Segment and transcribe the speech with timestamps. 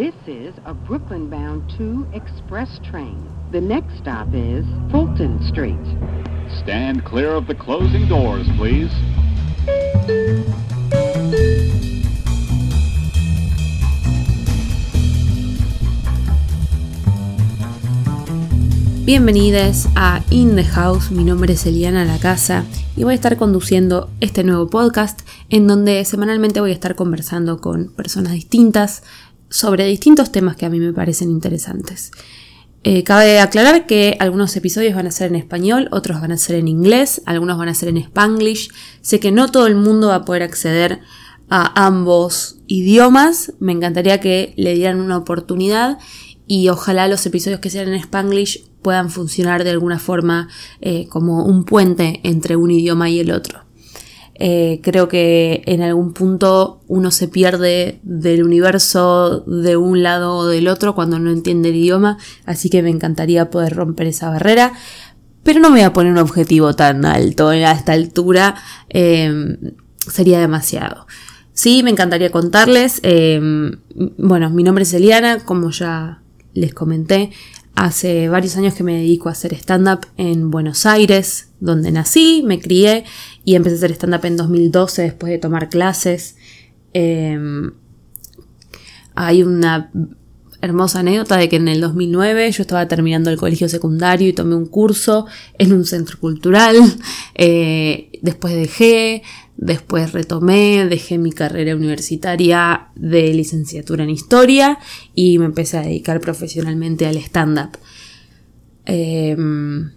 [0.00, 3.20] This is a Brooklyn bound 2 express train.
[3.52, 5.76] The next stop is Fulton Street.
[6.62, 8.88] Stand clear of the closing doors, please.
[19.04, 22.64] Bienvenidos a In the House, mi nombre es Eliana La Casa
[22.96, 25.20] y voy a estar conduciendo este nuevo podcast
[25.50, 29.02] en donde semanalmente voy a estar conversando con personas distintas
[29.50, 32.12] sobre distintos temas que a mí me parecen interesantes.
[32.82, 36.56] Eh, cabe aclarar que algunos episodios van a ser en español, otros van a ser
[36.56, 38.70] en inglés, algunos van a ser en spanglish.
[39.02, 41.00] Sé que no todo el mundo va a poder acceder
[41.50, 43.52] a ambos idiomas.
[43.60, 45.98] Me encantaría que le dieran una oportunidad
[46.46, 50.48] y ojalá los episodios que sean en spanglish puedan funcionar de alguna forma
[50.80, 53.69] eh, como un puente entre un idioma y el otro.
[54.42, 60.46] Eh, creo que en algún punto uno se pierde del universo de un lado o
[60.46, 64.72] del otro cuando no entiende el idioma, así que me encantaría poder romper esa barrera.
[65.42, 68.54] Pero no me voy a poner un objetivo tan alto a esta altura,
[68.88, 69.58] em,
[69.98, 71.06] sería demasiado.
[71.52, 73.00] Sí, me encantaría contarles.
[73.02, 73.72] Em,
[74.16, 76.22] bueno, mi nombre es Eliana, como ya
[76.54, 77.30] les comenté.
[77.74, 82.60] Hace varios años que me dedico a hacer stand-up en Buenos Aires, donde nací, me
[82.60, 83.04] crié
[83.44, 86.36] y empecé a hacer stand-up en 2012 después de tomar clases.
[86.92, 87.72] Em,
[89.14, 89.90] hay una
[90.62, 94.54] hermosa anécdota de que en el 2009 yo estaba terminando el colegio secundario y tomé
[94.54, 95.26] un curso
[95.58, 96.76] en un centro cultural.
[97.42, 99.22] Eh, después dejé,
[99.60, 104.78] después retomé, dejé mi carrera universitaria de licenciatura en historia
[105.14, 107.76] y me empecé a dedicar profesionalmente al stand-up.
[108.86, 109.92] Em,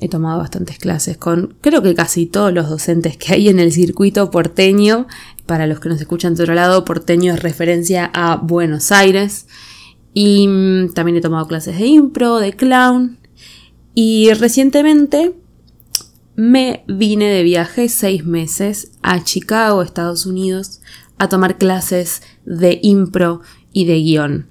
[0.00, 3.72] he tomado bastantes clases con creo que casi todos los docentes que hay en el
[3.72, 5.06] circuito porteño.
[5.46, 9.46] Para los que nos escuchan de otro lado, porteño es referencia a Buenos Aires.
[10.12, 13.18] Y mm, también he tomado clases de impro, de clown.
[13.94, 15.34] Y recientemente
[16.36, 20.80] me vine de viaje seis meses a Chicago, Estados Unidos,
[21.18, 23.40] a tomar clases de impro
[23.72, 24.48] y de guion.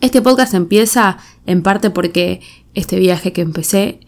[0.00, 2.40] Este podcast empieza en parte porque
[2.74, 4.00] este viaje que empecé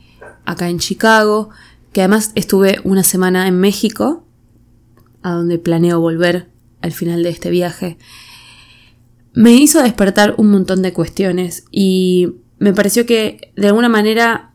[0.44, 1.50] acá en Chicago,
[1.92, 4.24] que además estuve una semana en México,
[5.22, 7.98] a donde planeo volver al final de este viaje,
[9.32, 14.47] me hizo despertar un montón de cuestiones y me pareció que de alguna manera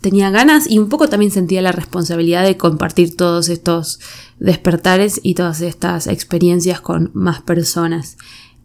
[0.00, 3.98] tenía ganas y un poco también sentía la responsabilidad de compartir todos estos
[4.38, 8.18] despertares y todas estas experiencias con más personas.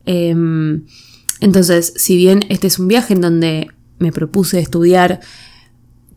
[0.06, 0.86] Em,
[1.40, 5.22] entonces, si bien este es un viaje en donde me propuse estudiar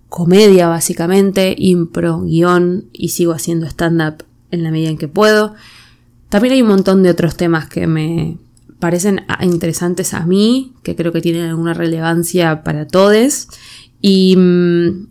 [0.08, 5.54] comedia básicamente, impro, guion y sigo haciendo stand-up en la medida en que puedo.
[6.28, 8.38] También hay un montón de otros temas que me
[8.78, 13.48] parecen interesantes a mí, que creo que tienen alguna relevancia para todos.
[14.00, 15.08] Y mm,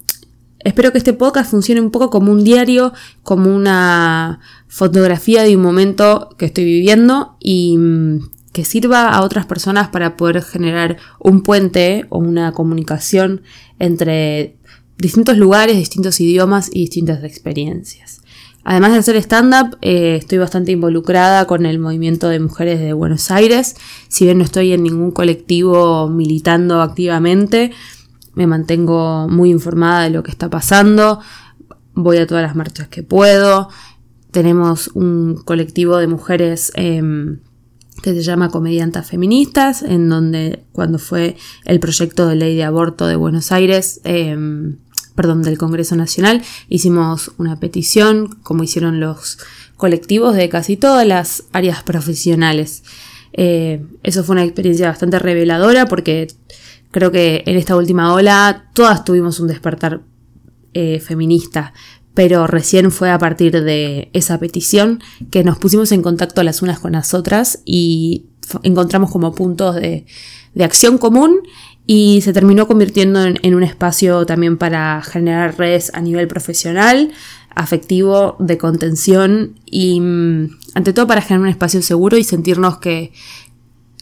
[0.59, 2.93] espero que este podcast funcione un poco como un diario,
[3.23, 9.45] como una fotografía de un momento que estoy viviendo y mm, que sirva a otras
[9.45, 13.41] personas para poder generar un puente o una comunicación
[13.79, 14.55] entre
[14.97, 18.21] distintos lugares, distintos idiomas y distintas experiencias.
[18.67, 23.29] Además de hacer stand-up, eh, estoy bastante involucrada con el movimiento de mujeres de Buenos
[23.29, 23.75] Aires.
[24.07, 27.71] Si bien no estoy en ningún colectivo militando activamente,
[28.33, 31.19] me mantengo muy informada de lo que está pasando.
[31.93, 33.69] Voy a todas las marchas que puedo.
[34.31, 37.41] Tenemos un colectivo de mujeres em,
[38.01, 43.05] que se llama Comediantas Feministas, en donde cuando fue el proyecto de ley de aborto
[43.05, 44.77] de Buenos Aires, em,
[45.15, 49.39] perdón, del Congreso Nacional, hicimos una petición, como hicieron los
[49.77, 52.83] colectivos de casi todas las áreas profesionales.
[53.33, 56.27] Eh, eso fue una experiencia bastante reveladora porque
[56.91, 60.01] creo que en esta última ola todas tuvimos un despertar
[60.73, 61.73] eh, feminista,
[62.13, 65.01] pero recién fue a partir de esa petición
[65.31, 68.27] que nos pusimos en contacto las unas con las otras y
[68.63, 70.05] encontramos como puntos de,
[70.53, 71.41] de acción común
[71.87, 77.11] y se terminó convirtiendo en, un espacio también para generar redes a nivel profesional,
[77.53, 83.11] afectivo, de contención y mm, ante todo para generar un espacio seguro y sentirnos que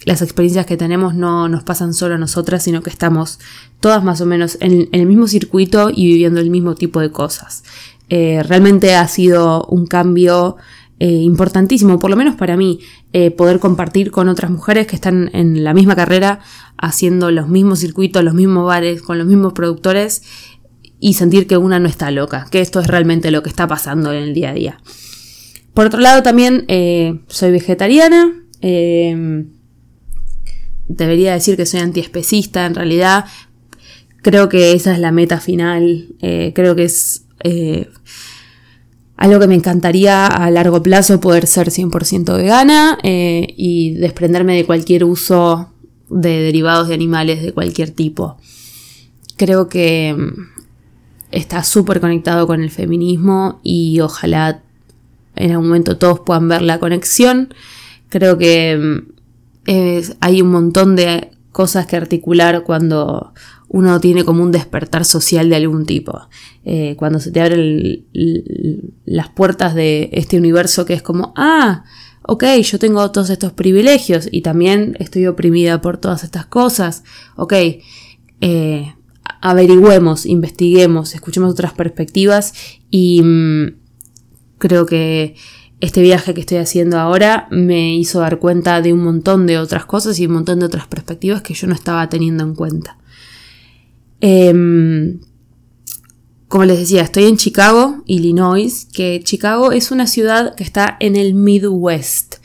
[0.06, 3.40] las experiencias que tenemos no nos pasan solo a nosotras, sino que estamos
[3.80, 7.64] todas más o menos en, el mismo circuito y viviendo el mismo tipo de cosas.
[8.10, 10.58] Eh, realmente ha sido un cambio
[11.04, 12.80] eh, importantísimo, por lo menos para mí,
[13.12, 16.40] eh, poder compartir con otras mujeres que están en la misma carrera,
[16.78, 20.24] haciendo los mismos circuitos, los mismos bares, con los mismos productores
[21.02, 24.14] y sentir que una no está loca, que esto es realmente lo que está pasando
[24.14, 24.80] en el día a día.
[25.74, 28.42] Por otro lado, también eh, soy vegetariana.
[30.88, 33.26] debería decir que soy antiespecista en realidad.
[34.22, 36.16] Creo que esa es la meta final.
[36.22, 37.26] Creo que es
[39.24, 44.66] algo que me encantaría a largo plazo poder ser 100% vegana eh, y desprenderme de
[44.66, 45.72] cualquier uso
[46.10, 48.36] de derivados de animales de cualquier tipo.
[49.38, 50.62] Creo que mm,
[51.32, 54.62] está súper conectado con el feminismo y ojalá
[55.38, 57.54] en algún momento todos puedan ver la conexión.
[58.10, 58.78] Creo que
[59.66, 63.34] mm, hay un montón de cosas que articular cuando
[63.74, 66.30] uno tiene como un despertar social de algún tipo.
[66.64, 68.06] Eh, cuando se te abren
[69.04, 71.84] las puertas de este universo que es como, ah,
[72.22, 77.04] ok, yo tengo todos estos privilegios y también estoy oprimida por todas estas cosas.
[77.36, 77.54] Ok,
[78.42, 78.94] eh,
[79.42, 82.54] averigüemos, investiguemos, escuchemos otras perspectivas
[82.92, 83.76] y mm,
[84.60, 85.36] creo que
[85.80, 89.86] este viaje que estoy haciendo ahora me hizo dar cuenta de un montón de otras
[89.88, 93.00] cosas y un montón de otras perspectivas que yo no estaba teniendo en cuenta.
[94.26, 95.20] Em,
[96.48, 101.18] como les decía, estoy en Chicago, Illinois, que Chicago es una ciudad que está en
[101.18, 102.36] el Midwest.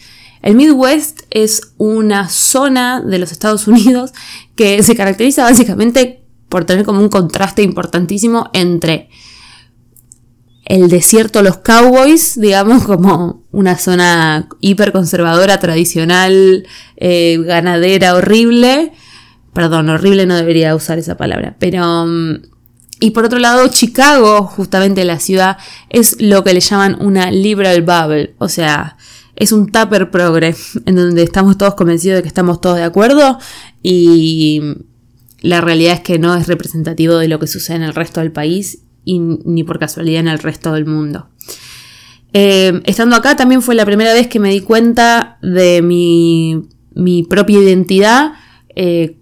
[0.43, 4.11] El Midwest es una zona de los Estados Unidos
[4.57, 9.09] que se caracteriza básicamente por tener como un contraste importantísimo entre
[10.65, 16.67] el desierto Los Cowboys, digamos, como una zona hiperconservadora, tradicional,
[16.97, 18.93] eh, ganadera, horrible.
[19.53, 22.07] Perdón, horrible no debería usar esa palabra, pero...
[22.07, 22.43] Mm,
[23.01, 25.57] y por otro lado, Chicago, justamente la ciudad,
[25.89, 28.97] es lo que le llaman una liberal bubble, o sea,
[29.37, 30.55] es un tupper progre,
[30.87, 33.39] en donde estamos todos convencidos de que estamos todos de acuerdo
[33.83, 34.61] y
[35.41, 38.33] la realidad es que no es representativo de lo que sucede en el resto del
[38.33, 41.29] país y ni por casualidad en el resto del mundo.
[42.33, 47.61] Eh, estando acá también fue la primera vez que me di cuenta de mi, propia
[47.61, 48.33] identidad.
[48.75, 49.18] Eh,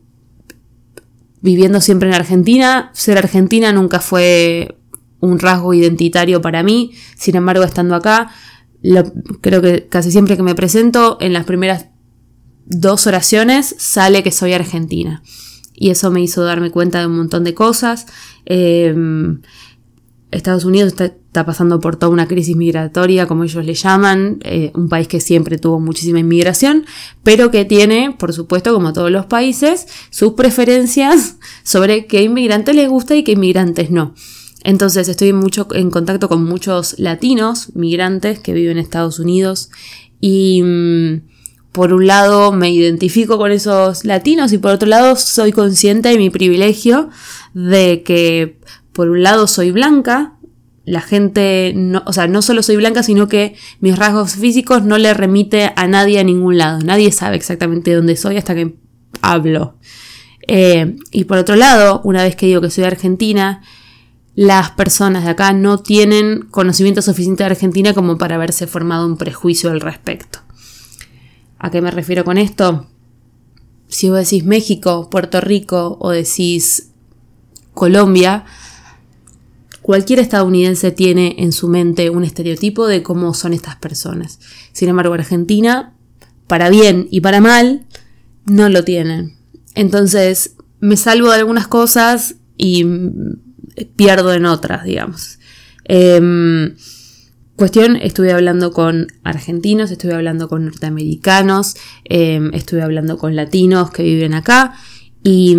[1.40, 4.76] viviendo siempre en Argentina, ser argentina nunca fue
[5.20, 6.92] un rasgo identitario para mí.
[7.16, 8.30] Sin embargo, estando acá,
[9.40, 11.86] creo que casi siempre que me presento, en las primeras
[12.66, 15.22] dos oraciones sale que soy argentina.
[15.74, 18.06] Y eso me hizo darme cuenta de un montón de cosas.
[18.46, 18.94] Eh,
[20.31, 24.88] Estados Unidos está, pasando por toda una crisis migratoria, como ellos le llaman, eh, un
[24.88, 26.87] país que siempre tuvo muchísima inmigración,
[27.23, 32.88] pero que tiene, por supuesto, como todos los países, sus preferencias sobre qué inmigrantes les
[32.88, 34.14] gusta y qué inmigrantes no.
[34.64, 39.70] Entonces estoy mucho en contacto con muchos latinos, migrantes que viven en Estados Unidos
[40.20, 41.20] y mm,
[41.70, 46.19] por un lado me identifico con esos latinos y por otro lado soy consciente de
[46.19, 47.11] mi privilegio
[47.55, 48.58] de que
[48.96, 50.38] por un lado soy blanca,
[50.87, 54.96] la gente, no, o sea, no solo soy blanca, sino que mis rasgos físicos no
[54.96, 56.78] le remite a nadie a ningún lado.
[56.81, 58.75] Nadie sabe exactamente dónde soy hasta que
[59.20, 59.76] hablo.
[60.48, 63.62] Eh, y por otro lado, una vez que digo que soy argentina,
[64.34, 69.19] las personas de acá no tienen conocimiento suficiente de Argentina como para haberse formado un
[69.19, 70.38] prejuicio al respecto.
[71.58, 72.87] ¿A qué me refiero con esto?
[73.88, 76.93] Si vos decís México, Puerto Rico o decís
[77.75, 78.46] Colombia,
[79.86, 84.40] Cualquier estadounidense tiene en su mente un estereotipo de cómo son estas personas.
[84.72, 85.94] Sin embargo, Argentina,
[86.48, 87.86] para bien y para mal,
[88.46, 89.36] no lo tienen.
[89.76, 92.84] Entonces, me salvo de algunas cosas y
[93.94, 95.38] pierdo en otras, digamos.
[95.84, 96.74] Em,
[97.55, 104.02] cuestión, estuve hablando con argentinos, estuve hablando con norteamericanos, em, estuve hablando con latinos que
[104.02, 104.74] viven acá
[105.22, 105.56] y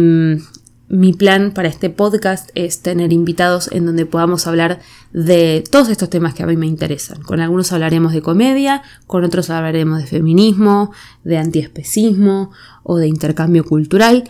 [0.89, 4.79] mi plan para este podcast es tener invitados en donde podamos hablar
[5.11, 7.21] de todos estos temas que a mí me interesan.
[7.21, 10.91] Con algunos hablaremos de comedia, con otros hablaremos de feminismo,
[11.23, 12.51] de antiespecismo
[12.83, 14.23] o de intercambio cultural.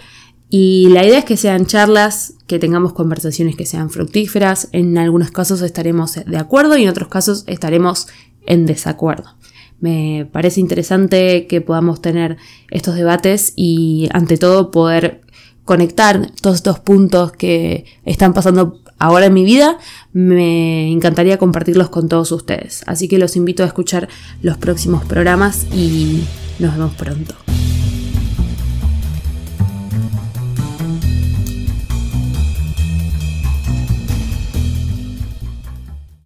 [0.50, 4.70] Y la idea es que sean charlas, que tengamos conversaciones que sean fructíferas.
[4.72, 8.08] En algunos casos estaremos de acuerdo y en otros casos estaremos
[8.48, 9.36] en desacuerdo.
[9.80, 12.38] Me parece interesante que podamos tener
[12.72, 15.22] estos debates y ante todo poder
[15.68, 19.78] conectar todos estos puntos que están pasando ahora en mi vida,
[20.14, 22.84] me encantaría compartirlos con todos ustedes.
[22.88, 24.08] Así que los invito a escuchar
[24.42, 26.24] los próximos programas y
[26.58, 27.36] nos vemos pronto.